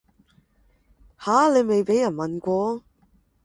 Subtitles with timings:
[1.19, 1.53] 吓!
[1.53, 2.83] 你未畀人問過?